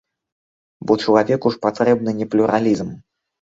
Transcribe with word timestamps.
Бо 0.87 0.95
чалавеку 1.03 1.47
ж 1.57 1.61
патрэбны 1.67 2.11
не 2.23 2.29
плюралізм. 2.33 2.89